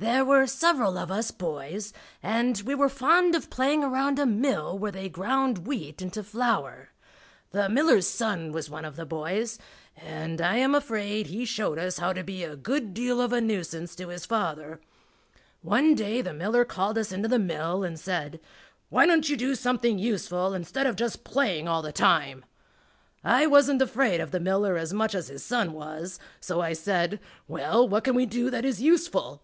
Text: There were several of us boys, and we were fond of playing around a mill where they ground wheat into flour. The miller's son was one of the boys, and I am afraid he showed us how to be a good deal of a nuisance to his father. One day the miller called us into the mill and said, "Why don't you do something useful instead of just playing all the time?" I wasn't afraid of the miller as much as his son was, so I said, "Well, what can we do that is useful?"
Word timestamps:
There 0.00 0.24
were 0.24 0.46
several 0.46 0.96
of 0.96 1.10
us 1.10 1.32
boys, 1.32 1.92
and 2.22 2.60
we 2.60 2.72
were 2.76 2.88
fond 2.88 3.34
of 3.34 3.50
playing 3.50 3.82
around 3.82 4.20
a 4.20 4.26
mill 4.26 4.78
where 4.78 4.92
they 4.92 5.08
ground 5.08 5.66
wheat 5.66 6.00
into 6.00 6.22
flour. 6.22 6.90
The 7.50 7.68
miller's 7.68 8.06
son 8.06 8.52
was 8.52 8.70
one 8.70 8.84
of 8.84 8.94
the 8.94 9.04
boys, 9.04 9.58
and 9.96 10.40
I 10.40 10.54
am 10.58 10.72
afraid 10.76 11.26
he 11.26 11.44
showed 11.44 11.80
us 11.80 11.98
how 11.98 12.12
to 12.12 12.22
be 12.22 12.44
a 12.44 12.54
good 12.54 12.94
deal 12.94 13.20
of 13.20 13.32
a 13.32 13.40
nuisance 13.40 13.96
to 13.96 14.06
his 14.10 14.24
father. 14.24 14.80
One 15.62 15.96
day 15.96 16.20
the 16.22 16.32
miller 16.32 16.64
called 16.64 16.96
us 16.96 17.10
into 17.10 17.26
the 17.28 17.40
mill 17.40 17.82
and 17.82 17.98
said, 17.98 18.38
"Why 18.90 19.04
don't 19.04 19.28
you 19.28 19.36
do 19.36 19.56
something 19.56 19.98
useful 19.98 20.54
instead 20.54 20.86
of 20.86 20.94
just 20.94 21.24
playing 21.24 21.66
all 21.66 21.82
the 21.82 21.90
time?" 21.90 22.44
I 23.24 23.48
wasn't 23.48 23.82
afraid 23.82 24.20
of 24.20 24.30
the 24.30 24.38
miller 24.38 24.76
as 24.76 24.92
much 24.94 25.12
as 25.16 25.26
his 25.26 25.42
son 25.44 25.72
was, 25.72 26.20
so 26.38 26.60
I 26.60 26.72
said, 26.72 27.18
"Well, 27.48 27.88
what 27.88 28.04
can 28.04 28.14
we 28.14 28.26
do 28.26 28.48
that 28.50 28.64
is 28.64 28.80
useful?" 28.80 29.42